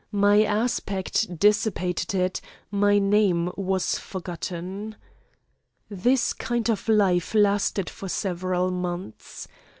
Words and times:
My 0.11 0.41
aspect 0.43 1.37
dissipated 1.37 2.15
it: 2.15 2.41
my 2.71 2.97
name 2.97 3.51
was 3.55 3.99
forgotten. 3.99 4.95
"This 5.91 6.33
kind 6.33 6.69
of 6.71 6.89
life 6.89 7.35
lasted 7.35 7.87
for 7.87 8.09
several 8.09 8.71
months. 8.71 9.47